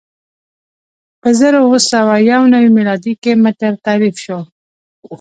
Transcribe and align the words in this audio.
په 1.21 1.29
زر 1.39 1.53
اووه 1.63 1.79
سوه 1.91 2.15
یو 2.31 2.41
نوې 2.53 2.69
میلادي 2.77 3.13
کې 3.21 3.31
متر 3.43 3.71
تعریف 3.85 4.15
شو. 4.25 4.39